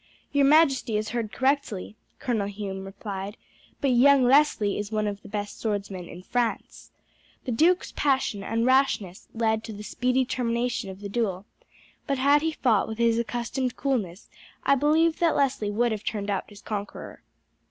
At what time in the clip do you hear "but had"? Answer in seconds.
12.07-12.41